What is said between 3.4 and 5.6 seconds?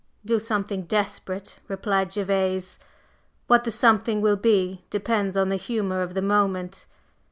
"What the something will be depends on the